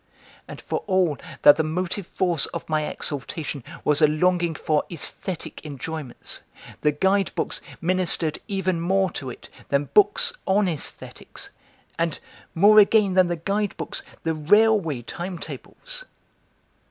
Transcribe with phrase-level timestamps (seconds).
[0.47, 5.63] And for all that the motive force of my exaltation was a longing for aesthetic
[5.63, 6.41] enjoyments,
[6.81, 11.51] the guide books ministered even more to it than books on aesthetics,
[11.99, 12.17] and,
[12.55, 16.05] more again than the guide books, the railway time tables.